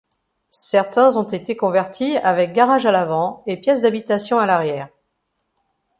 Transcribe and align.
Certains 0.49 1.15
ont 1.15 1.29
été 1.29 1.55
convertis 1.55 2.17
avec 2.17 2.53
garage 2.53 2.87
à 2.87 2.91
l'avant 2.91 3.43
et 3.45 3.55
pièces 3.61 3.83
d'habitation 3.83 4.39
à 4.39 4.47
l'arrière. 4.47 4.89